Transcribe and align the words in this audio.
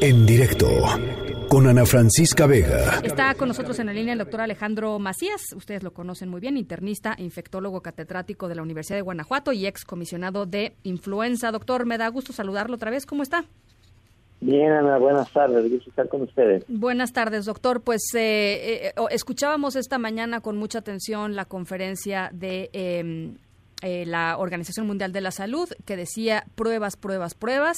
En 0.00 0.26
directo 0.26 0.68
con 1.48 1.66
Ana 1.66 1.84
Francisca 1.84 2.46
Vega. 2.46 3.00
Está 3.02 3.34
con 3.34 3.48
nosotros 3.48 3.78
en 3.78 3.86
la 3.86 3.92
línea 3.92 4.12
el 4.12 4.18
doctor 4.18 4.40
Alejandro 4.40 4.98
Macías, 4.98 5.42
ustedes 5.56 5.82
lo 5.82 5.92
conocen 5.92 6.28
muy 6.28 6.40
bien, 6.40 6.56
internista, 6.56 7.14
infectólogo 7.18 7.80
catedrático 7.82 8.48
de 8.48 8.54
la 8.54 8.62
Universidad 8.62 8.96
de 8.96 9.02
Guanajuato 9.02 9.52
y 9.52 9.66
ex 9.66 9.84
comisionado 9.84 10.46
de 10.46 10.74
influenza. 10.82 11.50
Doctor, 11.50 11.84
me 11.84 11.98
da 11.98 12.08
gusto 12.08 12.32
saludarlo 12.32 12.76
otra 12.76 12.90
vez, 12.90 13.06
¿cómo 13.06 13.22
está? 13.22 13.44
Bien, 14.40 14.72
Ana, 14.72 14.98
buenas 14.98 15.32
tardes, 15.32 15.70
gusto 15.70 15.90
estar 15.90 16.08
con 16.08 16.22
ustedes. 16.22 16.64
Buenas 16.68 17.12
tardes, 17.12 17.44
doctor. 17.44 17.82
Pues 17.82 18.02
eh, 18.14 18.88
eh, 18.88 18.92
escuchábamos 19.10 19.76
esta 19.76 19.98
mañana 19.98 20.40
con 20.40 20.56
mucha 20.56 20.78
atención 20.78 21.36
la 21.36 21.44
conferencia 21.44 22.30
de 22.32 22.70
em, 22.72 23.36
eh, 23.82 24.06
la 24.06 24.38
Organización 24.38 24.86
Mundial 24.86 25.12
de 25.12 25.20
la 25.20 25.32
Salud 25.32 25.68
que 25.84 25.96
decía 25.96 26.44
pruebas, 26.54 26.96
pruebas, 26.96 27.34
pruebas. 27.34 27.76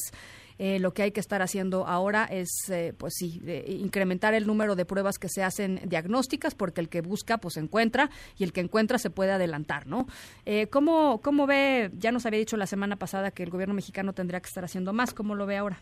Eh, 0.58 0.78
lo 0.78 0.92
que 0.92 1.02
hay 1.02 1.10
que 1.10 1.20
estar 1.20 1.42
haciendo 1.42 1.86
ahora 1.86 2.24
es, 2.24 2.70
eh, 2.70 2.92
pues 2.96 3.14
sí, 3.16 3.40
incrementar 3.68 4.34
el 4.34 4.46
número 4.46 4.76
de 4.76 4.84
pruebas 4.84 5.18
que 5.18 5.28
se 5.28 5.42
hacen 5.42 5.80
diagnósticas, 5.84 6.54
porque 6.54 6.80
el 6.80 6.88
que 6.88 7.00
busca, 7.00 7.38
pues 7.38 7.56
encuentra, 7.56 8.10
y 8.38 8.44
el 8.44 8.52
que 8.52 8.60
encuentra 8.60 8.98
se 8.98 9.10
puede 9.10 9.32
adelantar, 9.32 9.86
¿no? 9.86 10.06
Eh, 10.46 10.68
¿cómo, 10.68 11.20
¿Cómo 11.22 11.46
ve, 11.46 11.90
ya 11.98 12.12
nos 12.12 12.26
había 12.26 12.38
dicho 12.38 12.56
la 12.56 12.66
semana 12.66 12.96
pasada 12.96 13.30
que 13.30 13.42
el 13.42 13.50
gobierno 13.50 13.74
mexicano 13.74 14.12
tendría 14.12 14.40
que 14.40 14.48
estar 14.48 14.64
haciendo 14.64 14.92
más, 14.92 15.12
¿cómo 15.12 15.34
lo 15.34 15.46
ve 15.46 15.56
ahora? 15.56 15.78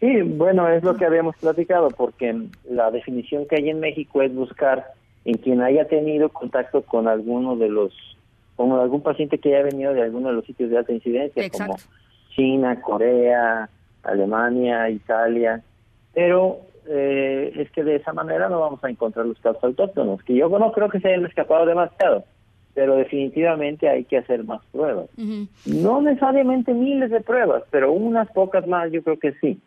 Sí, 0.00 0.22
bueno, 0.22 0.68
es 0.68 0.82
lo 0.84 0.96
que 0.96 1.04
habíamos 1.04 1.36
platicado, 1.36 1.88
porque 1.88 2.34
la 2.70 2.90
definición 2.90 3.46
que 3.46 3.56
hay 3.56 3.68
en 3.70 3.80
México 3.80 4.22
es 4.22 4.32
buscar 4.32 4.86
en 5.24 5.36
quien 5.38 5.60
haya 5.60 5.86
tenido 5.88 6.28
contacto 6.28 6.82
con 6.82 7.08
alguno 7.08 7.56
de 7.56 7.68
los, 7.68 7.92
como 8.56 8.80
algún 8.80 9.02
paciente 9.02 9.38
que 9.38 9.54
haya 9.54 9.64
venido 9.64 9.92
de 9.92 10.02
alguno 10.02 10.28
de 10.28 10.34
los 10.34 10.44
sitios 10.44 10.70
de 10.70 10.78
alta 10.78 10.92
incidencia, 10.92 11.44
Exacto. 11.44 11.74
como 11.74 11.78
China, 12.38 12.80
Corea, 12.80 13.68
Alemania, 14.04 14.88
Italia, 14.88 15.60
pero 16.14 16.60
eh, 16.88 17.52
es 17.56 17.70
que 17.72 17.82
de 17.82 17.96
esa 17.96 18.12
manera 18.12 18.48
no 18.48 18.60
vamos 18.60 18.82
a 18.84 18.88
encontrar 18.88 19.26
los 19.26 19.38
casos 19.40 19.62
autóctonos, 19.62 20.22
que 20.22 20.36
yo 20.36 20.48
no 20.48 20.72
creo 20.72 20.88
que 20.88 21.00
se 21.00 21.08
hayan 21.08 21.26
escapado 21.26 21.66
demasiado, 21.66 22.24
pero 22.74 22.94
definitivamente 22.94 23.88
hay 23.88 24.04
que 24.04 24.18
hacer 24.18 24.44
más 24.44 24.62
pruebas. 24.70 25.08
No 25.66 26.00
necesariamente 26.00 26.72
miles 26.72 27.10
de 27.10 27.20
pruebas, 27.20 27.64
pero 27.70 27.92
unas 27.92 28.30
pocas 28.30 28.66
más 28.68 28.92
yo 28.92 29.02
creo 29.02 29.18
que 29.18 29.32
sí. 29.40 29.60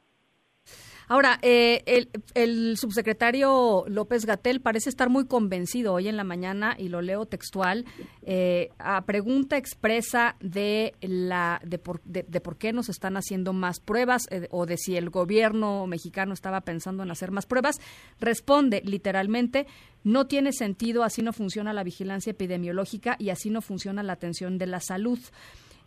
Ahora, 1.11 1.39
eh, 1.41 1.83
el, 1.87 2.09
el, 2.35 2.77
subsecretario 2.77 3.83
López 3.89 4.25
Gatel 4.25 4.61
parece 4.61 4.89
estar 4.89 5.09
muy 5.09 5.25
convencido 5.25 5.93
hoy 5.93 6.07
en 6.07 6.15
la 6.15 6.23
mañana, 6.23 6.77
y 6.79 6.87
lo 6.87 7.01
leo 7.01 7.25
textual, 7.25 7.83
eh, 8.21 8.69
a 8.79 9.01
pregunta 9.01 9.57
expresa 9.57 10.37
de, 10.39 10.93
la, 11.01 11.59
de, 11.65 11.79
por, 11.79 12.01
de, 12.03 12.23
de 12.23 12.39
por 12.39 12.55
qué 12.55 12.71
nos 12.71 12.87
están 12.87 13.17
haciendo 13.17 13.51
más 13.51 13.81
pruebas 13.81 14.29
eh, 14.31 14.47
o 14.51 14.65
de 14.65 14.77
si 14.77 14.95
el 14.95 15.09
gobierno 15.09 15.85
mexicano 15.85 16.33
estaba 16.33 16.61
pensando 16.61 17.03
en 17.03 17.11
hacer 17.11 17.31
más 17.31 17.45
pruebas, 17.45 17.81
responde 18.21 18.81
literalmente, 18.85 19.67
no 20.05 20.27
tiene 20.27 20.53
sentido, 20.53 21.03
así 21.03 21.21
no 21.21 21.33
funciona 21.33 21.73
la 21.73 21.83
vigilancia 21.83 22.31
epidemiológica 22.31 23.17
y 23.19 23.31
así 23.31 23.49
no 23.49 23.61
funciona 23.61 24.01
la 24.01 24.13
atención 24.13 24.57
de 24.57 24.67
la 24.67 24.79
salud. 24.79 25.19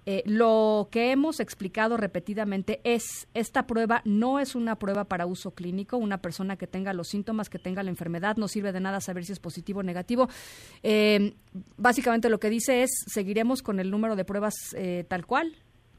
Eh, 0.07 0.23
lo 0.27 0.89
que 0.91 1.13
hemos 1.13 1.41
explicado 1.41 1.97
repetidamente 1.97 2.81
es, 2.85 3.29
esta 3.35 3.67
prueba 3.67 4.03
no 4.05 4.39
es 4.39 4.55
una 4.55 4.77
prueba 4.79 5.05
para 5.05 5.27
uso 5.27 5.53
clínico, 5.53 5.97
una 5.97 6.19
persona 6.19 6.57
que 6.57 6.67
tenga 6.67 6.93
los 6.93 7.09
síntomas, 7.09 7.49
que 7.49 7.59
tenga 7.59 7.83
la 7.83 7.91
enfermedad, 7.91 8.37
no 8.37 8.49
sirve 8.49 8.73
de 8.73 8.81
nada 8.81 9.01
saber 9.01 9.25
si 9.25 9.33
es 9.33 9.41
positivo 9.41 9.81
o 9.81 9.83
negativo. 9.83 10.29
Eh, 10.83 11.35
básicamente 11.77 12.29
lo 12.29 12.39
que 12.39 12.51
dice 12.51 12.83
es, 12.83 12.91
seguiremos 13.07 13.63
con 13.63 13.81
el 13.81 13.91
número 13.91 14.17
de 14.17 14.25
pruebas 14.25 14.55
eh, 14.77 15.05
tal 15.09 15.27
cual, 15.27 15.55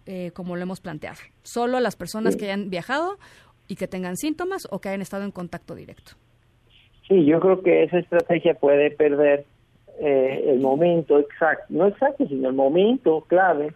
eh, 0.06 0.32
como 0.36 0.56
lo 0.56 0.62
hemos 0.62 0.82
planteado. 0.82 1.18
Solo 1.42 1.80
las 1.80 1.96
personas 1.96 2.36
que 2.36 2.46
hayan 2.46 2.70
viajado 2.70 3.18
y 3.68 3.76
que 3.76 3.88
tengan 3.88 4.18
síntomas 4.18 4.68
o 4.70 4.80
que 4.80 4.90
hayan 4.90 5.02
estado 5.02 5.24
en 5.24 5.32
contacto 5.32 5.74
directo. 5.74 6.12
Sí, 7.08 7.26
yo 7.26 7.40
creo 7.40 7.62
que 7.64 7.84
esa 7.84 7.98
estrategia 7.98 8.54
puede 8.54 8.92
perder 8.92 9.46
eh, 10.00 10.44
el 10.48 10.60
momento 10.60 11.18
exacto, 11.18 11.66
no 11.70 11.88
exacto, 11.88 12.28
sino 12.28 12.50
el 12.50 12.56
momento 12.56 13.22
clave 13.28 13.74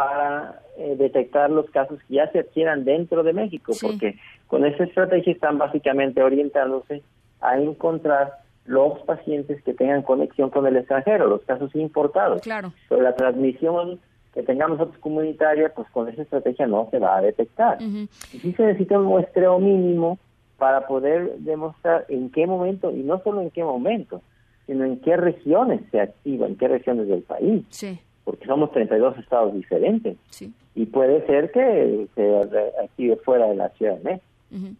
para 0.00 0.60
eh, 0.78 0.96
detectar 0.96 1.50
los 1.50 1.68
casos 1.70 1.98
que 2.08 2.14
ya 2.14 2.30
se 2.32 2.38
adquieran 2.38 2.84
dentro 2.84 3.22
de 3.22 3.34
México, 3.34 3.74
Sí. 3.74 3.86
porque 3.86 4.18
con 4.46 4.64
esa 4.64 4.84
estrategia 4.84 5.32
están 5.34 5.58
básicamente 5.58 6.22
orientándose 6.22 7.02
a 7.42 7.58
encontrar 7.60 8.32
los 8.64 8.98
pacientes 9.00 9.62
que 9.62 9.74
tengan 9.74 10.02
conexión 10.02 10.48
con 10.48 10.66
el 10.66 10.76
extranjero, 10.76 11.26
los 11.26 11.42
casos 11.42 11.74
importados. 11.74 12.40
Claro. 12.40 12.72
Pero 12.88 13.02
la 13.02 13.14
transmisión 13.14 14.00
que 14.32 14.42
tengamos 14.42 14.78
nosotros 14.78 15.00
comunitaria, 15.02 15.70
pues 15.74 15.86
con 15.90 16.08
esa 16.08 16.22
estrategia 16.22 16.66
no 16.66 16.88
se 16.90 16.98
va 16.98 17.16
a 17.18 17.20
detectar. 17.20 17.76
Y 17.82 18.08
sí 18.38 18.52
se 18.52 18.62
necesita 18.64 18.98
un 18.98 19.06
muestreo 19.06 19.58
mínimo 19.58 20.18
para 20.56 20.86
poder 20.86 21.32
demostrar 21.38 22.06
en 22.08 22.30
qué 22.30 22.46
momento, 22.46 22.90
y 22.90 23.02
no 23.02 23.20
solo 23.22 23.42
en 23.42 23.50
qué 23.50 23.64
momento, 23.64 24.22
sino 24.66 24.84
en 24.84 25.00
qué 25.00 25.16
regiones 25.16 25.80
se 25.90 26.00
activa, 26.00 26.46
en 26.46 26.56
qué 26.56 26.68
regiones 26.68 27.08
del 27.08 27.22
país, 27.22 27.64
Sí, 27.70 27.98
porque 28.30 28.46
somos 28.46 28.70
32 28.72 29.18
estados 29.18 29.54
diferentes. 29.54 30.16
sí. 30.30 30.52
Y 30.74 30.86
puede 30.86 31.26
ser 31.26 31.50
que 31.50 32.06
se 32.14 32.36
active 32.84 33.16
fuera 33.16 33.46
de 33.48 33.56
la 33.56 33.68
Ciudad 33.70 33.96
de 33.98 34.04
México. 34.04 34.24
Ujú. 34.52 34.74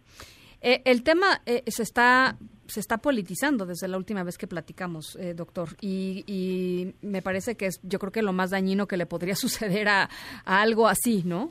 Eh, 0.62 0.82
el 0.84 1.02
tema 1.02 1.40
eh, 1.46 1.62
se 1.66 1.82
está 1.82 2.36
se 2.66 2.78
está 2.78 2.98
politizando 2.98 3.66
desde 3.66 3.88
la 3.88 3.96
última 3.96 4.22
vez 4.22 4.38
que 4.38 4.46
platicamos, 4.46 5.16
eh, 5.16 5.34
doctor, 5.34 5.70
y, 5.80 6.22
y 6.28 6.94
me 7.04 7.20
parece 7.22 7.56
que 7.56 7.66
es, 7.66 7.80
yo 7.82 7.98
creo 7.98 8.12
que 8.12 8.22
lo 8.22 8.32
más 8.32 8.50
dañino 8.50 8.86
que 8.86 8.96
le 8.96 9.06
podría 9.06 9.34
suceder 9.46 9.88
a, 9.88 10.08
a 10.44 10.62
algo 10.62 10.86
así, 10.86 11.22
¿no? 11.26 11.50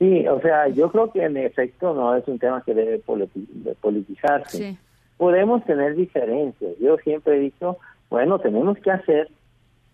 Sí, 0.00 0.26
o 0.26 0.40
sea, 0.40 0.66
yo 0.68 0.90
creo 0.90 1.12
que 1.12 1.22
en 1.22 1.36
efecto 1.36 1.94
no 1.94 2.16
es 2.16 2.26
un 2.26 2.38
tema 2.40 2.62
que 2.64 2.74
debe 2.74 3.00
politi- 3.04 3.46
de 3.48 3.74
politizarse. 3.76 4.56
Sí. 4.72 4.78
Podemos 5.18 5.64
tener 5.64 5.94
diferencias. 5.94 6.72
Yo 6.80 6.96
siempre 7.04 7.36
he 7.36 7.40
dicho, 7.40 7.76
bueno, 8.08 8.38
tenemos 8.40 8.76
que 8.78 8.90
hacer 8.90 9.30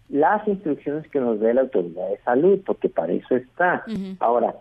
las 0.09 0.47
instrucciones 0.47 1.09
que 1.09 1.21
nos 1.21 1.41
dé 1.41 1.55
la 1.55 1.63
autoridad 1.63 2.09
de 2.09 2.19
salud, 2.19 2.61
porque 2.65 2.89
para 2.89 3.13
eso 3.13 3.37
está. 3.37 3.85
Ahora, 4.21 4.55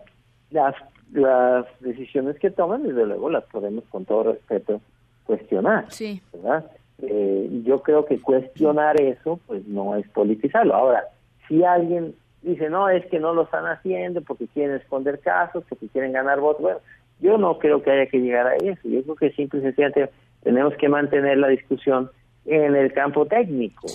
las, 0.50 0.74
las 1.12 1.66
decisiones 1.80 2.38
que 2.38 2.50
toman, 2.50 2.82
desde 2.82 3.06
luego, 3.06 3.30
las 3.30 3.44
podemos 3.44 3.84
con 3.84 4.04
todo 4.04 4.32
respeto 4.32 4.80
cuestionar, 5.24 5.86
Sí. 5.90 6.20
¿verdad? 6.32 6.64
Eh, 7.02 7.48
yo 7.64 7.82
creo 7.82 8.06
que 8.06 8.20
cuestionar 8.20 9.00
eso, 9.00 9.38
pues 9.46 9.66
no 9.66 9.96
es 9.96 10.08
politizarlo. 10.08 10.74
Ahora, 10.74 11.04
si 11.46 11.62
alguien 11.62 12.14
dice, 12.42 12.70
no, 12.70 12.88
es 12.88 13.04
que 13.06 13.18
no 13.20 13.34
lo 13.34 13.42
están 13.42 13.66
haciendo 13.66 14.22
porque 14.22 14.46
quieren 14.48 14.76
esconder 14.76 15.18
casos, 15.20 15.64
porque 15.68 15.88
quieren 15.88 16.12
ganar 16.12 16.40
votos, 16.40 16.62
bueno, 16.62 16.78
yo 17.20 17.38
no 17.38 17.58
creo 17.58 17.82
que 17.82 17.90
haya 17.90 18.06
que 18.06 18.18
llegar 18.20 18.46
a 18.46 18.56
eso. 18.56 18.80
Yo 18.88 19.02
creo 19.02 19.16
que 19.16 19.30
simple 19.32 19.60
y 19.60 19.62
sencillamente 19.62 20.10
tenemos 20.42 20.74
que 20.76 20.88
mantener 20.88 21.38
la 21.38 21.48
discusión 21.48 22.10
en 22.46 22.76
el 22.76 22.92
campo 22.92 23.26
técnico, 23.26 23.86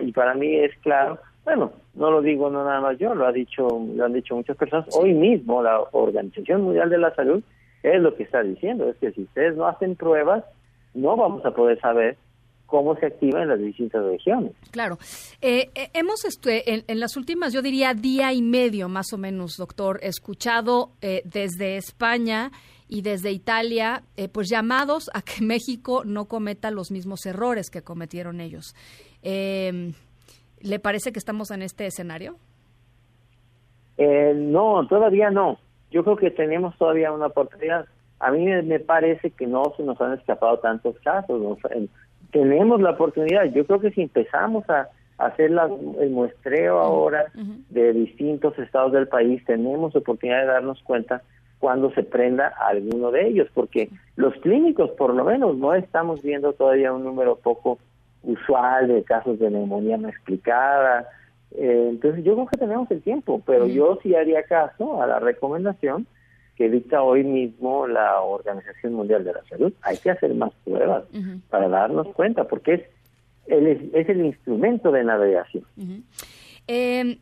Y 0.00 0.12
para 0.12 0.34
mí 0.34 0.56
es 0.56 0.76
claro, 0.78 1.18
bueno, 1.44 1.72
no 1.94 2.10
lo 2.10 2.22
digo 2.22 2.50
no 2.50 2.64
nada 2.64 2.80
más 2.80 2.98
yo, 2.98 3.14
lo 3.14 3.26
ha 3.26 3.32
dicho, 3.32 3.68
lo 3.94 4.04
han 4.04 4.12
dicho 4.12 4.34
muchas 4.34 4.56
personas. 4.56 4.88
Hoy 4.96 5.12
mismo 5.12 5.62
la 5.62 5.80
Organización 5.92 6.62
Mundial 6.62 6.90
de 6.90 6.98
la 6.98 7.14
Salud 7.14 7.42
es 7.82 8.00
lo 8.00 8.16
que 8.16 8.24
está 8.24 8.42
diciendo, 8.42 8.88
es 8.88 8.96
que 8.96 9.12
si 9.12 9.22
ustedes 9.22 9.56
no 9.56 9.66
hacen 9.66 9.94
pruebas, 9.94 10.44
no 10.94 11.16
vamos 11.16 11.44
a 11.44 11.50
poder 11.50 11.78
saber 11.80 12.16
cómo 12.66 12.96
se 12.96 13.06
activa 13.06 13.42
en 13.42 13.48
las 13.48 13.60
distintas 13.60 14.04
regiones. 14.04 14.52
Claro. 14.70 14.98
Eh, 15.42 15.70
eh, 15.74 15.90
hemos 15.92 16.24
este, 16.24 16.72
en, 16.72 16.84
en 16.88 16.98
las 16.98 17.16
últimas, 17.16 17.52
yo 17.52 17.62
diría, 17.62 17.94
día 17.94 18.32
y 18.32 18.42
medio 18.42 18.88
más 18.88 19.12
o 19.12 19.18
menos, 19.18 19.56
doctor, 19.58 20.00
escuchado 20.02 20.90
eh, 21.02 21.22
desde 21.24 21.76
España 21.76 22.50
y 22.88 23.02
desde 23.02 23.30
Italia, 23.32 24.02
eh, 24.16 24.28
pues 24.28 24.48
llamados 24.50 25.10
a 25.14 25.22
que 25.22 25.42
México 25.44 26.02
no 26.04 26.26
cometa 26.26 26.70
los 26.70 26.90
mismos 26.90 27.24
errores 27.26 27.70
que 27.70 27.82
cometieron 27.82 28.40
ellos. 28.40 28.74
Eh, 29.22 29.92
¿Le 30.60 30.78
parece 30.78 31.12
que 31.12 31.18
estamos 31.18 31.50
en 31.50 31.62
este 31.62 31.86
escenario? 31.86 32.36
Eh, 33.98 34.32
no, 34.34 34.86
todavía 34.88 35.30
no. 35.30 35.58
Yo 35.90 36.02
creo 36.04 36.16
que 36.16 36.30
tenemos 36.30 36.76
todavía 36.78 37.12
una 37.12 37.26
oportunidad. 37.26 37.86
A 38.18 38.30
mí 38.30 38.44
me, 38.44 38.80
parece 38.80 39.30
que 39.30 39.46
no 39.46 39.72
se 39.76 39.82
nos 39.82 40.00
han 40.00 40.14
escapado 40.14 40.58
tantos 40.58 40.96
casos. 41.00 41.58
tenemos 42.32 42.80
la 42.80 42.90
oportunidad. 42.90 43.44
Yo 43.52 43.64
creo 43.66 43.80
que 43.80 43.90
si 43.92 44.02
empezamos 44.02 44.68
a, 44.68 44.88
hacer 45.18 45.50
la- 45.52 45.70
el 46.00 46.10
muestreo 46.10 46.80
ahora 46.80 47.26
de 47.70 47.92
distintos 47.92 48.58
estados 48.58 48.92
del 48.92 49.06
país, 49.06 49.44
tenemos 49.44 49.94
oportunidad 49.94 50.40
de 50.40 50.46
darnos 50.46 50.82
cuenta 50.82 51.22
cuando 51.64 51.90
se 51.92 52.02
prenda 52.02 52.48
alguno 52.48 53.10
de 53.10 53.26
ellos, 53.26 53.48
porque 53.54 53.88
los 54.16 54.34
clínicos, 54.42 54.90
por 54.90 55.14
lo 55.14 55.24
menos, 55.24 55.56
no 55.56 55.72
estamos 55.72 56.20
viendo 56.20 56.52
todavía 56.52 56.92
un 56.92 57.04
número 57.04 57.36
poco 57.36 57.78
usual 58.22 58.88
de 58.88 59.02
casos 59.02 59.38
de 59.38 59.48
neumonía 59.48 59.96
no 59.96 60.10
explicada. 60.10 61.08
Eh, 61.52 61.86
entonces, 61.88 62.22
yo 62.22 62.34
creo 62.34 62.46
que 62.48 62.58
tenemos 62.58 62.90
el 62.90 63.00
tiempo, 63.00 63.40
pero 63.46 63.66
yo 63.66 63.98
sí 64.02 64.14
haría 64.14 64.42
caso 64.42 65.00
a 65.00 65.06
la 65.06 65.20
recomendación 65.20 66.06
que 66.54 66.68
dicta 66.68 67.02
hoy 67.02 67.24
mismo 67.24 67.86
la 67.86 68.20
Organización 68.20 68.92
Mundial 68.92 69.24
de 69.24 69.32
la 69.32 69.42
Salud. 69.44 69.72
Hay 69.80 69.96
que 69.96 70.10
hacer 70.10 70.34
más 70.34 70.52
pruebas 70.66 71.04
para 71.48 71.70
darnos 71.70 72.08
cuenta, 72.08 72.44
porque 72.44 72.74
es 72.74 72.82
el, 73.46 73.90
es 73.94 74.06
el 74.06 74.26
instrumento 74.26 74.92
de 74.92 75.02
navegación. 75.02 75.64
Eh, 76.66 77.16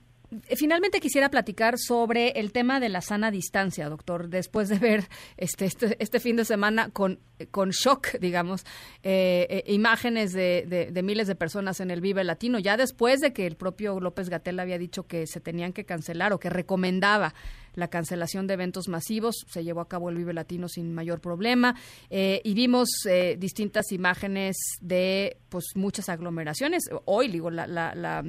finalmente 0.56 1.00
quisiera 1.00 1.30
platicar 1.30 1.78
sobre 1.78 2.30
el 2.30 2.52
tema 2.52 2.80
de 2.80 2.88
la 2.88 3.00
sana 3.00 3.30
distancia, 3.30 3.88
doctor. 3.88 4.28
Después 4.28 4.68
de 4.68 4.78
ver 4.78 5.08
este, 5.36 5.66
este, 5.66 5.96
este 5.98 6.20
fin 6.20 6.36
de 6.36 6.44
semana 6.44 6.90
con, 6.90 7.20
con 7.50 7.70
shock, 7.70 8.18
digamos, 8.20 8.64
eh, 9.02 9.46
eh, 9.50 9.64
imágenes 9.72 10.32
de, 10.32 10.90
de, 10.90 11.02
miles 11.02 11.26
de 11.26 11.34
personas 11.34 11.80
en 11.80 11.90
el 11.90 12.00
Vive 12.00 12.24
Latino, 12.24 12.58
ya 12.58 12.76
después 12.76 13.20
de 13.20 13.32
que 13.32 13.46
el 13.46 13.56
propio 13.56 14.00
López 14.00 14.28
Gatel 14.28 14.60
había 14.60 14.78
dicho 14.78 15.06
que 15.06 15.26
se 15.26 15.40
tenían 15.40 15.72
que 15.72 15.84
cancelar 15.84 16.32
o 16.32 16.40
que 16.40 16.50
recomendaba 16.50 17.34
la 17.74 17.88
cancelación 17.88 18.46
de 18.46 18.54
eventos 18.54 18.88
masivos. 18.88 19.44
Se 19.48 19.64
llevó 19.64 19.80
a 19.80 19.88
cabo 19.88 20.10
el 20.10 20.16
Vive 20.16 20.32
Latino 20.32 20.68
sin 20.68 20.92
mayor 20.92 21.20
problema 21.20 21.74
eh, 22.10 22.40
y 22.44 22.54
vimos 22.54 22.88
eh, 23.08 23.36
distintas 23.38 23.92
imágenes 23.92 24.56
de 24.80 25.38
pues 25.48 25.64
muchas 25.74 26.08
aglomeraciones. 26.08 26.84
Hoy, 27.04 27.28
digo, 27.28 27.50
la, 27.50 27.66
la 27.66 28.24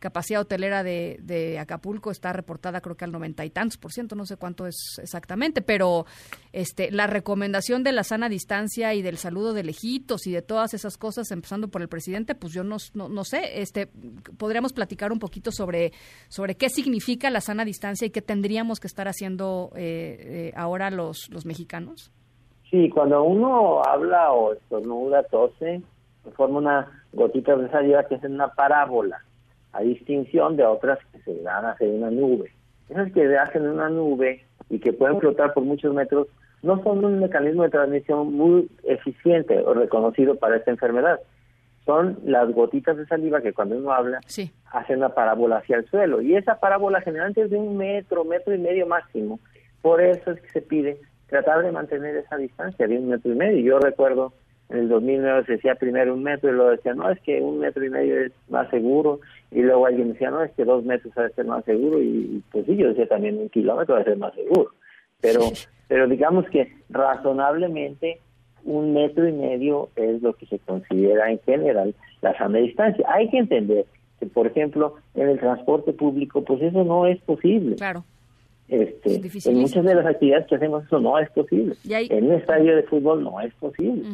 capacidad 0.00 0.40
hotelera 0.40 0.82
de, 0.82 1.18
de, 1.22 1.58
Acapulco 1.58 2.10
está 2.10 2.32
reportada 2.32 2.80
creo 2.80 2.96
que 2.96 3.04
al 3.04 3.12
noventa 3.12 3.44
y 3.44 3.50
tantos 3.50 3.76
por 3.76 3.92
ciento, 3.92 4.16
no 4.16 4.24
sé 4.26 4.36
cuánto 4.36 4.66
es 4.66 4.98
exactamente, 5.00 5.62
pero 5.62 6.06
este, 6.52 6.90
la 6.90 7.06
recomendación 7.06 7.84
de 7.84 7.92
la 7.92 8.02
sana 8.02 8.28
distancia 8.28 8.94
y 8.94 9.02
del 9.02 9.18
saludo 9.18 9.52
de 9.52 9.62
lejitos 9.62 10.26
y 10.26 10.32
de 10.32 10.42
todas 10.42 10.74
esas 10.74 10.96
cosas, 10.96 11.30
empezando 11.30 11.68
por 11.68 11.82
el 11.82 11.88
presidente, 11.88 12.34
pues 12.34 12.52
yo 12.52 12.64
no, 12.64 12.78
no, 12.94 13.24
sé, 13.24 13.60
este, 13.60 13.88
podríamos 14.38 14.72
platicar 14.72 15.12
un 15.12 15.18
poquito 15.18 15.52
sobre, 15.52 15.92
sobre 16.28 16.56
qué 16.56 16.70
significa 16.70 17.30
la 17.30 17.42
sana 17.42 17.64
distancia 17.64 18.06
y 18.06 18.10
qué 18.10 18.22
tendríamos 18.22 18.80
que 18.80 18.86
estar 18.86 19.06
haciendo 19.06 19.70
eh, 19.76 20.16
eh, 20.20 20.52
ahora 20.56 20.90
los, 20.90 21.28
los 21.30 21.44
mexicanos. 21.44 22.10
Sí, 22.70 22.88
cuando 22.88 23.22
uno 23.22 23.82
habla 23.84 24.32
o 24.32 24.54
estornuda, 24.54 25.24
tose, 25.24 25.82
forma 26.36 26.58
una 26.58 27.04
gotita 27.12 27.56
de 27.56 27.68
saliva 27.70 28.04
que 28.04 28.14
es 28.14 28.24
una 28.24 28.48
parábola 28.54 29.24
a 29.72 29.82
distinción 29.82 30.56
de 30.56 30.64
otras 30.64 30.98
que 31.12 31.20
se 31.20 31.42
dan 31.42 31.64
a 31.64 31.72
hacer 31.72 31.88
una 31.88 32.10
nube. 32.10 32.52
Esas 32.88 33.12
que 33.12 33.26
se 33.26 33.38
hacen 33.38 33.68
una 33.68 33.88
nube 33.88 34.44
y 34.68 34.78
que 34.78 34.92
pueden 34.92 35.20
flotar 35.20 35.52
por 35.52 35.64
muchos 35.64 35.94
metros 35.94 36.28
no 36.62 36.82
son 36.82 37.04
un 37.04 37.20
mecanismo 37.20 37.62
de 37.62 37.70
transmisión 37.70 38.32
muy 38.32 38.68
eficiente 38.84 39.58
o 39.60 39.74
reconocido 39.74 40.36
para 40.36 40.56
esta 40.56 40.70
enfermedad. 40.70 41.20
Son 41.86 42.18
las 42.24 42.52
gotitas 42.52 42.96
de 42.96 43.06
saliva 43.06 43.40
que 43.40 43.52
cuando 43.52 43.76
uno 43.76 43.92
habla 43.92 44.20
hacen 44.72 44.98
una 44.98 45.08
parábola 45.14 45.58
hacia 45.58 45.76
el 45.76 45.86
suelo 45.86 46.20
y 46.20 46.36
esa 46.36 46.60
parábola 46.60 47.00
generalmente 47.00 47.42
es 47.42 47.50
de 47.50 47.56
un 47.56 47.76
metro, 47.76 48.24
metro 48.24 48.54
y 48.54 48.58
medio 48.58 48.86
máximo. 48.86 49.40
Por 49.80 50.02
eso 50.02 50.32
es 50.32 50.40
que 50.42 50.50
se 50.50 50.62
pide 50.62 50.98
tratar 51.28 51.62
de 51.62 51.72
mantener 51.72 52.16
esa 52.16 52.36
distancia 52.36 52.86
de 52.86 52.98
un 52.98 53.08
metro 53.08 53.32
y 53.32 53.36
medio. 53.36 53.64
Yo 53.64 53.78
recuerdo 53.78 54.34
en 54.70 54.78
el 54.78 54.88
2009 54.88 55.46
se 55.46 55.52
decía 55.52 55.74
primero 55.74 56.14
un 56.14 56.22
metro 56.22 56.50
y 56.50 56.54
luego 56.54 56.70
decía, 56.70 56.94
no, 56.94 57.10
es 57.10 57.20
que 57.20 57.40
un 57.40 57.58
metro 57.58 57.84
y 57.84 57.90
medio 57.90 58.20
es 58.20 58.32
más 58.48 58.70
seguro. 58.70 59.20
Y 59.50 59.62
luego 59.62 59.86
alguien 59.86 60.12
decía, 60.12 60.30
no, 60.30 60.42
es 60.42 60.52
que 60.52 60.64
dos 60.64 60.84
metros 60.84 61.12
debe 61.14 61.32
ser 61.32 61.44
más 61.44 61.64
seguro. 61.64 62.00
Y 62.00 62.42
pues 62.52 62.66
sí, 62.66 62.76
yo 62.76 62.88
decía 62.88 63.08
también 63.08 63.38
un 63.38 63.48
kilómetro 63.48 63.96
debe 63.96 64.10
ser 64.10 64.18
más 64.18 64.32
seguro. 64.34 64.70
Pero, 65.20 65.40
pero 65.88 66.06
digamos 66.06 66.48
que 66.50 66.72
razonablemente 66.88 68.20
un 68.64 68.94
metro 68.94 69.26
y 69.26 69.32
medio 69.32 69.88
es 69.96 70.22
lo 70.22 70.34
que 70.34 70.46
se 70.46 70.58
considera 70.60 71.30
en 71.30 71.40
general 71.40 71.94
la 72.22 72.36
sana 72.38 72.58
distancia. 72.58 73.04
Hay 73.12 73.28
que 73.28 73.38
entender 73.38 73.86
que, 74.20 74.26
por 74.26 74.46
ejemplo, 74.46 74.94
en 75.14 75.30
el 75.30 75.40
transporte 75.40 75.92
público, 75.92 76.44
pues 76.44 76.62
eso 76.62 76.84
no 76.84 77.06
es 77.06 77.20
posible. 77.22 77.74
Claro. 77.74 78.04
Este, 78.68 79.20
en 79.50 79.58
muchas 79.58 79.84
de 79.84 79.96
las 79.96 80.06
actividades 80.06 80.46
que 80.46 80.54
hacemos 80.54 80.84
eso 80.84 81.00
no 81.00 81.18
es 81.18 81.28
posible. 81.30 81.74
En 81.88 82.26
un 82.26 82.34
estadio 82.34 82.76
de 82.76 82.84
fútbol 82.84 83.24
no 83.24 83.40
es 83.40 83.52
posible. 83.54 84.04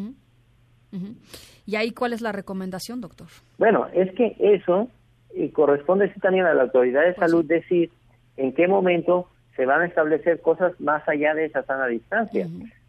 ¿Y 1.67 1.77
ahí 1.77 1.91
cuál 1.91 2.13
es 2.13 2.21
la 2.21 2.33
recomendación, 2.33 3.01
doctor? 3.01 3.27
Bueno, 3.59 3.87
es 3.93 4.13
que 4.15 4.37
eso 4.39 4.89
eh, 5.35 5.51
corresponde 5.53 6.13
sí 6.13 6.21
también 6.21 6.47
a 6.47 6.55
la 6.55 6.65
autoridad 6.65 7.03
de 7.03 7.13
pues 7.13 7.31
salud 7.31 7.45
decir 7.45 7.91
en 8.37 8.53
qué 8.53 8.69
momento 8.69 9.29
se 9.57 9.67
van 9.67 9.83
a 9.83 9.87
establecer 9.87 10.41
cosas 10.41 10.79
más 10.81 11.07
allá 11.09 11.35
de 11.35 11.47
esa 11.47 11.63
sana 11.65 11.87
distancia. 11.87 12.47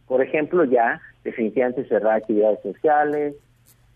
Por 0.08 0.22
ejemplo, 0.22 0.64
ya 0.66 1.02
definitivamente 1.24 1.86
cerrar 1.86 2.18
actividades 2.18 2.62
sociales. 2.62 3.36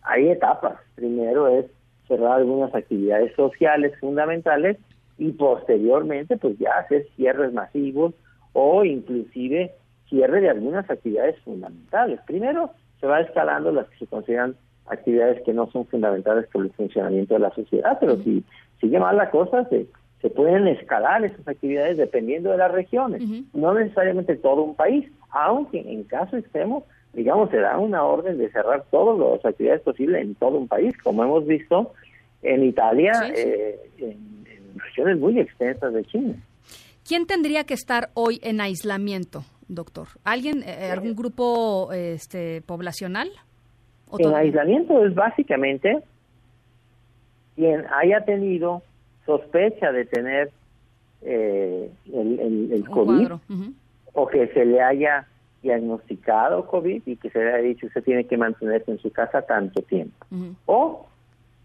Hay 0.03 0.29
etapas. 0.29 0.79
Primero 0.95 1.47
es 1.47 1.65
cerrar 2.07 2.39
algunas 2.39 2.73
actividades 2.73 3.33
sociales 3.35 3.93
fundamentales 3.99 4.77
y 5.17 5.31
posteriormente 5.33 6.37
pues 6.37 6.57
ya 6.57 6.71
hacer 6.79 7.07
cierres 7.15 7.53
masivos 7.53 8.13
o 8.53 8.83
inclusive 8.83 9.71
cierre 10.09 10.41
de 10.41 10.49
algunas 10.49 10.89
actividades 10.89 11.39
fundamentales. 11.41 12.19
Primero 12.25 12.71
se 13.01 13.07
va 13.07 13.19
escalando 13.19 13.71
las 13.71 13.87
que 13.89 13.97
se 13.97 14.07
consideran 14.07 14.55
actividades 14.85 15.41
que 15.43 15.53
no 15.53 15.69
son 15.71 15.85
fundamentales 15.87 16.47
por 16.47 16.63
el 16.63 16.71
funcionamiento 16.71 17.33
de 17.33 17.39
la 17.41 17.53
sociedad, 17.53 17.97
pero 17.99 18.17
si 18.23 18.43
sigue 18.79 18.99
mal 18.99 19.17
la 19.17 19.29
cosa, 19.29 19.67
se, 19.69 19.87
se 20.21 20.29
pueden 20.29 20.67
escalar 20.67 21.25
esas 21.25 21.47
actividades 21.47 21.97
dependiendo 21.97 22.51
de 22.51 22.57
las 22.57 22.71
regiones, 22.71 23.23
no 23.53 23.73
necesariamente 23.73 24.35
todo 24.35 24.61
un 24.61 24.75
país, 24.75 25.09
aunque 25.31 25.79
en 25.79 26.03
caso 26.03 26.37
extremo, 26.37 26.85
digamos, 27.13 27.49
se 27.49 27.57
da 27.57 27.77
una 27.77 28.03
orden 28.03 28.37
de 28.37 28.51
cerrar 28.51 28.85
todas 28.91 29.17
las 29.17 29.45
actividades 29.45 29.81
posibles 29.81 30.21
en 30.21 30.35
todo 30.35 30.57
un 30.57 30.67
país, 30.67 30.95
como 31.03 31.23
hemos 31.23 31.45
visto 31.45 31.93
en 32.43 32.63
Italia, 32.63 33.11
eh, 33.35 33.79
en, 33.97 34.31
regiones 34.75 35.17
muy 35.19 35.37
extensas 35.39 35.93
de 35.93 36.03
China. 36.05 36.35
¿Quién 37.05 37.25
tendría 37.25 37.65
que 37.65 37.73
estar 37.73 38.09
hoy 38.13 38.39
en 38.41 38.61
aislamiento? 38.61 39.43
Doctor? 39.67 40.07
¿Alguien, 40.23 40.63
eh, 40.63 40.87
eh, 40.87 40.91
algún 40.91 41.15
grupo 41.15 41.91
este, 41.93 42.61
poblacional? 42.61 43.29
El 44.17 44.33
aislamiento 44.33 45.05
es 45.05 45.15
básicamente 45.15 45.99
quien 47.55 47.85
haya 47.93 48.25
tenido 48.25 48.81
sospecha 49.25 49.91
de 49.91 50.05
tener 50.05 50.51
eh, 51.21 51.89
el, 52.11 52.85
COVID 52.89 53.31
o 54.13 54.27
que 54.27 54.47
se 54.47 54.65
le 54.65 54.81
haya 54.81 55.27
diagnosticado 55.61 56.65
COVID 56.65 57.03
y 57.05 57.15
que 57.15 57.29
se 57.29 57.39
le 57.39 57.53
haya 57.53 57.63
dicho 57.63 57.85
usted 57.85 58.03
tiene 58.03 58.25
que 58.25 58.35
mantenerse 58.35 58.91
en 58.91 58.99
su 58.99 59.11
casa 59.11 59.43
tanto 59.43 59.81
tiempo. 59.83 60.25
O 60.65 61.07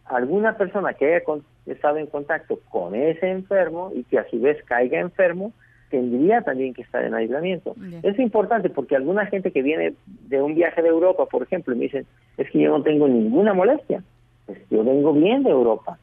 alguna 0.05 0.57
persona 0.57 0.95
que 0.95 1.07
haya 1.07 1.25
estado 1.67 1.97
en 1.97 2.07
contacto 2.07 2.61
con 2.71 2.95
ese 2.95 3.31
enfermo 3.31 3.91
y 3.95 4.05
que 4.05 4.19
a 4.19 4.29
su 4.29 4.41
vez 4.41 4.63
caiga 4.65 5.01
enfermo 5.01 5.53
tendría 5.97 6.43
también 6.43 6.75
que 6.75 6.83
estar 6.83 7.03
en 7.03 7.15
aislamiento. 7.15 7.75
Es 8.03 8.19
importante 8.19 8.69
porque 8.69 8.97
alguna 8.97 9.25
gente 9.25 9.51
que 9.51 9.63
viene 9.63 9.95
de 10.29 10.43
un 10.43 10.55
viaje 10.55 10.83
de 10.83 10.89
Europa, 10.89 11.25
por 11.25 11.43
ejemplo, 11.43 11.75
me 11.75 11.85
dicen, 11.85 12.05
es 12.37 12.51
que 12.51 12.61
yo 12.61 12.69
no 12.69 12.83
tengo 12.83 13.09
ninguna 13.09 13.55
molestia, 13.55 14.03
pues 14.45 14.59
yo 14.69 14.85
vengo 14.85 15.15
bien 15.15 15.43
de 15.43 15.49
Europa, 15.49 15.99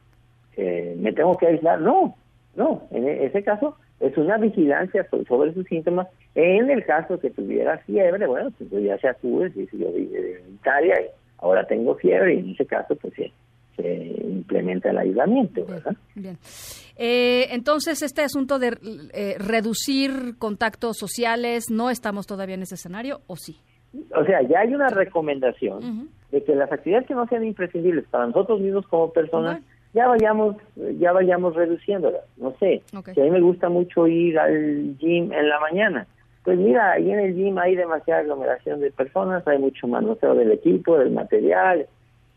eh, 0.56 0.96
me 0.98 1.12
tengo 1.12 1.36
que 1.36 1.46
aislar. 1.46 1.80
No, 1.80 2.16
no, 2.56 2.82
en 2.90 3.06
e-, 3.06 3.26
ese 3.26 3.44
caso 3.44 3.76
es 4.00 4.16
una 4.16 4.36
vigilancia 4.36 5.06
sobre, 5.28 5.54
sus 5.54 5.64
síntomas. 5.66 6.08
En 6.34 6.68
el 6.68 6.84
caso 6.84 7.20
que 7.20 7.30
tuviera 7.30 7.78
fiebre, 7.78 8.26
bueno, 8.26 8.50
pues 8.58 8.82
ya 8.82 8.98
se 8.98 9.06
acude, 9.06 9.52
si 9.52 9.78
yo 9.78 9.92
vivo 9.92 10.16
en 10.16 10.54
Italia 10.54 11.02
y 11.02 11.06
ahora 11.38 11.64
tengo 11.68 11.94
fiebre, 11.94 12.34
y 12.34 12.38
en 12.40 12.50
ese 12.50 12.66
caso, 12.66 12.96
pues 12.96 13.14
sí, 13.14 13.32
se 13.76 14.16
implementa 14.28 14.90
el 14.90 14.98
aislamiento, 14.98 15.64
¿verdad? 15.66 15.96
Bien. 16.14 16.38
Eh, 16.96 17.48
entonces, 17.50 18.02
este 18.02 18.22
asunto 18.22 18.58
de 18.58 18.76
eh, 19.12 19.36
reducir 19.38 20.36
contactos 20.38 20.96
sociales, 20.96 21.70
¿no 21.70 21.90
estamos 21.90 22.26
todavía 22.26 22.54
en 22.54 22.62
ese 22.62 22.76
escenario 22.76 23.20
o 23.26 23.36
sí? 23.36 23.56
O 24.16 24.24
sea, 24.24 24.42
ya 24.42 24.60
hay 24.60 24.74
una 24.74 24.88
recomendación 24.88 26.08
de 26.30 26.42
que 26.42 26.54
las 26.54 26.70
actividades 26.72 27.06
que 27.06 27.14
no 27.14 27.26
sean 27.28 27.44
imprescindibles 27.44 28.04
para 28.08 28.26
nosotros 28.26 28.60
mismos 28.60 28.86
como 28.88 29.12
personas, 29.12 29.62
ya 29.92 30.08
vayamos 30.08 30.56
ya 30.98 31.12
vayamos 31.12 31.54
reduciéndolas. 31.54 32.22
No 32.36 32.54
sé, 32.58 32.82
si 33.14 33.20
a 33.20 33.24
mí 33.24 33.30
me 33.30 33.40
gusta 33.40 33.68
mucho 33.68 34.08
ir 34.08 34.38
al 34.38 34.96
gym 34.98 35.32
en 35.32 35.48
la 35.48 35.60
mañana, 35.60 36.06
pues 36.44 36.58
mira, 36.58 36.92
ahí 36.92 37.10
en 37.10 37.20
el 37.20 37.34
gym 37.34 37.56
hay 37.58 37.74
demasiada 37.74 38.20
aglomeración 38.20 38.80
de 38.80 38.90
personas, 38.90 39.46
hay 39.46 39.58
mucho 39.58 39.86
manoseo 39.86 40.34
del 40.34 40.52
equipo, 40.52 40.98
del 40.98 41.10
material, 41.10 41.86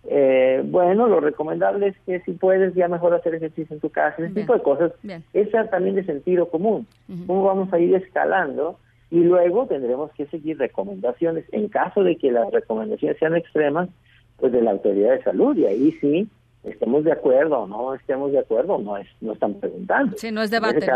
eh, 0.09 0.61
bueno, 0.65 1.07
lo 1.07 1.19
recomendable 1.19 1.87
es 1.87 1.95
que 2.05 2.21
si 2.21 2.31
puedes 2.31 2.73
ya 2.73 2.87
mejor 2.87 3.13
hacer 3.13 3.35
ejercicio 3.35 3.73
en 3.73 3.81
tu 3.81 3.89
casa, 3.89 4.15
ese 4.23 4.33
tipo 4.33 4.53
de 4.53 4.61
cosas. 4.61 4.93
Es 5.33 5.49
también 5.69 5.95
de 5.95 6.05
sentido 6.05 6.49
común. 6.49 6.87
¿Cómo 7.27 7.43
vamos 7.43 7.71
a 7.73 7.79
ir 7.79 7.93
escalando? 7.93 8.79
Y 9.11 9.19
luego 9.19 9.67
tendremos 9.67 10.11
que 10.13 10.25
seguir 10.27 10.57
recomendaciones. 10.57 11.45
En 11.51 11.67
caso 11.67 12.03
de 12.03 12.15
que 12.15 12.31
las 12.31 12.49
recomendaciones 12.51 13.17
sean 13.19 13.35
extremas, 13.35 13.89
pues 14.37 14.53
de 14.53 14.61
la 14.61 14.71
autoridad 14.71 15.11
de 15.11 15.23
salud. 15.23 15.57
Y 15.57 15.65
ahí 15.65 15.91
sí, 15.99 16.29
estemos 16.63 17.03
de 17.03 17.11
acuerdo 17.11 17.59
o 17.59 17.67
no 17.67 17.93
estemos 17.93 18.31
de 18.31 18.39
acuerdo, 18.39 18.77
no, 18.77 18.95
es, 18.95 19.07
no 19.19 19.33
están 19.33 19.55
preguntando. 19.55 20.15
Sí, 20.17 20.31
no 20.31 20.41
es 20.41 20.51
debate. 20.51 20.87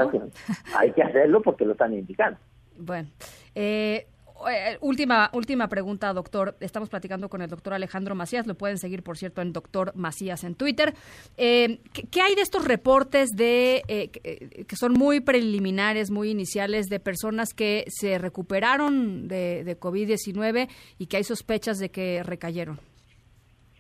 Hay 0.78 0.92
que 0.92 1.04
hacerlo 1.04 1.42
porque 1.42 1.66
lo 1.66 1.74
están 1.74 1.94
indicando. 1.94 2.40
Bueno, 2.78 3.10
eh, 3.56 4.06
eh, 4.50 4.78
última, 4.82 5.30
última 5.34 5.68
pregunta, 5.68 6.14
doctor. 6.14 6.56
Estamos 6.60 6.90
platicando 6.90 7.30
con 7.30 7.42
el 7.42 7.50
doctor 7.50 7.74
Alejandro 7.74 8.16
Macías. 8.16 8.48
Lo 8.48 8.56
pueden 8.56 8.78
seguir, 8.78 9.04
por 9.04 9.18
cierto, 9.18 9.42
en 9.42 9.54
doctor 9.54 9.94
Macías 9.96 10.44
en 10.44 10.56
Twitter. 10.56 10.94
Eh, 11.38 11.80
¿qué, 11.94 12.22
hay 12.22 12.36
de 12.36 12.42
estos 12.42 12.66
reportes 12.66 13.30
de 13.32 13.84
eh, 13.88 14.10
que 14.10 14.76
son 14.76 14.94
muy 14.94 15.20
preliminares, 15.20 16.12
muy 16.12 16.30
iniciales, 16.30 16.88
de 16.88 17.00
personas 17.00 17.54
que 17.54 17.86
se 17.88 18.18
recuperaron 18.18 19.28
de, 19.28 19.64
de 19.64 19.80
COVID-19 19.80 20.70
y 20.98 21.08
que 21.08 21.18
hay 21.18 21.24
sospechas 21.24 21.78
de 21.78 21.90
que 21.90 22.24
recayeron? 22.24 22.91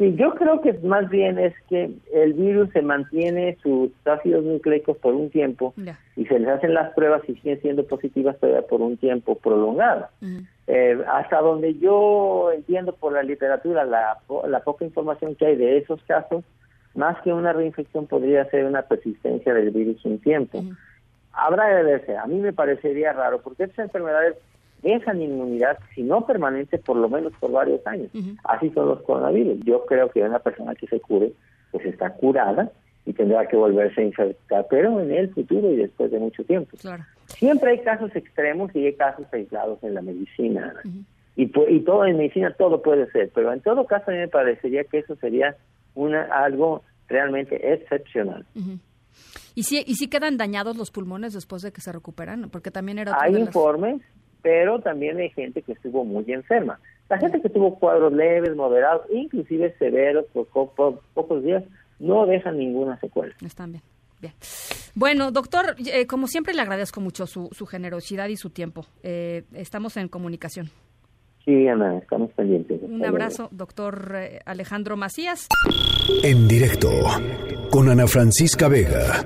Sí, 0.02 0.16
yo 0.16 0.34
creo 0.34 0.62
que 0.62 0.74
más 0.80 1.08
bien 1.12 1.38
es 1.38 1.54
que 1.70 1.92
el 2.12 2.34
virus 2.34 2.72
se 2.72 2.82
mantiene 2.82 3.56
sus 3.62 3.92
ácidos 4.04 4.44
nucleicos 4.44 4.98
por 4.98 5.14
un 5.14 5.30
tiempo 5.30 5.76
y 6.16 6.26
se 6.26 6.40
les 6.40 6.50
hacen 6.50 6.74
las 6.74 6.92
pruebas 6.96 7.22
y 7.28 7.36
siguen 7.36 7.62
siendo 7.62 7.86
positivas 7.86 8.36
todavía 8.40 8.64
por 8.64 8.82
un 8.82 8.98
tiempo 8.98 9.36
prolongado. 9.36 10.08
Eh, 10.66 10.98
hasta 11.08 11.40
donde 11.42 11.76
yo 11.78 12.52
entiendo 12.52 12.96
por 12.96 13.14
la 13.14 13.22
literatura 13.22 13.86
la, 13.86 14.18
la 14.48 14.60
poca 14.62 14.86
información 14.86 15.36
que 15.36 15.46
hay 15.46 15.56
de 15.56 15.78
esos 15.78 16.02
casos, 16.06 16.44
más 16.96 17.22
que 17.22 17.32
una 17.32 17.54
reinfección 17.54 18.08
podría 18.08 18.50
ser 18.50 18.66
una 18.66 18.82
persistencia 18.82 19.54
del 19.54 19.70
virus 19.70 20.04
un 20.04 20.18
tiempo. 20.18 20.64
Habrá 21.32 21.76
de 21.76 21.84
verse, 21.84 22.18
a 22.18 22.26
mí 22.26 22.40
me 22.40 22.54
parecería 22.54 23.14
raro 23.14 23.40
porque 23.44 23.66
estas 23.66 23.86
enfermedades 23.86 24.36
dejan 24.82 25.22
inmunidad, 25.22 25.78
si 25.94 26.04
no 26.04 26.26
permanente, 26.26 26.78
por 26.78 26.98
lo 26.98 27.10
menos 27.10 27.34
por 27.40 27.52
varios 27.52 27.86
años. 27.86 28.10
Así 28.44 28.70
son 28.72 28.90
los 28.90 29.02
coronavirus. 29.04 29.60
Yo 29.64 29.86
creo 29.86 30.10
que 30.10 30.24
una 30.24 30.40
persona 30.40 30.76
que 30.76 30.88
se 30.88 31.00
cure, 31.00 31.34
pues 31.72 31.86
está 31.86 32.12
curada 32.14 32.72
y 33.06 33.14
tendrá 33.14 33.48
que 33.48 33.56
volverse 33.56 34.02
a 34.02 34.06
infectar, 34.06 34.68
pero 34.70 35.00
en 35.00 35.12
el 35.12 35.34
futuro 35.34 35.72
y 35.72 35.78
después 35.78 36.12
de 36.12 36.20
mucho 36.20 36.44
tiempo. 36.44 36.78
Siempre 37.28 37.72
hay 37.72 37.80
casos 37.80 38.16
extremos 38.16 38.76
y 38.76 38.86
hay 38.86 38.94
casos 38.94 39.26
aislados 39.32 39.84
en 39.84 39.94
la 39.94 40.02
medicina. 40.02 40.74
y, 41.36 41.44
y 41.44 41.80
todo 41.82 42.06
en 42.06 42.18
medicina 42.18 42.54
todo 42.58 42.82
puede 42.82 43.10
ser, 43.12 43.32
pero 43.34 43.54
en 43.54 43.62
todo 43.62 43.86
caso 43.86 44.12
a 44.12 44.14
mí 44.14 44.20
me 44.20 44.28
parecería 44.28 44.84
que 44.84 45.00
eso 45.00 45.16
sería 45.16 45.56
una 45.96 46.24
algo 46.24 46.84
realmente 47.08 47.74
excepcional. 47.74 48.46
¿Y 49.54 49.64
si, 49.64 49.84
¿Y 49.86 49.96
si 49.96 50.08
quedan 50.08 50.38
dañados 50.38 50.78
los 50.78 50.92
pulmones 50.92 51.34
después 51.34 51.62
de 51.62 51.72
que 51.72 51.82
se 51.82 51.92
recuperan? 51.92 52.50
Porque 52.50 52.72
también 52.72 53.00
era... 53.00 53.18
Hay 53.20 53.36
informes 53.36 54.02
pero 54.42 54.80
también 54.80 55.18
hay 55.18 55.30
gente 55.30 55.62
que 55.62 55.74
estuvo 55.74 56.04
muy 56.04 56.26
enferma. 56.32 56.80
La 57.10 57.18
gente 57.18 57.42
que 57.42 57.50
tuvo 57.50 57.78
cuadros 57.78 58.14
leves, 58.14 58.56
moderados, 58.56 59.06
inclusive 59.12 59.76
severos 59.78 60.26
por, 60.28 60.72
pocos 61.14 61.44
días, 61.44 61.64
no 62.00 62.26
dejan 62.26 62.58
ninguna 62.58 63.00
secuela. 63.00 63.34
Están 63.46 63.74
bien. 63.74 63.84
Bien. 64.22 64.34
Bueno, 64.94 65.32
doctor, 65.32 65.76
eh, 65.92 66.06
como 66.06 66.28
siempre 66.28 66.54
le 66.54 66.62
agradezco 66.62 67.02
mucho 67.02 67.26
su, 67.26 67.50
su 67.52 67.66
generosidad 67.66 68.28
y 68.28 68.38
su 68.38 68.52
tiempo. 68.52 68.86
Eh, 69.02 69.44
estamos 69.54 69.98
en 69.98 70.08
comunicación. 70.08 70.70
Sí, 71.44 71.68
Ana, 71.68 71.98
estamos 71.98 72.32
pendientes. 72.34 72.82
Un 72.84 73.04
abrazo, 73.04 73.50
doctor 73.52 74.14
eh, 74.16 74.40
Alejandro 74.46 74.96
Macías. 74.96 75.48
En 76.24 76.48
directo 76.48 76.90
con 77.72 77.90
Ana 77.90 78.06
Francisca 78.06 78.68
Vega. 78.68 79.24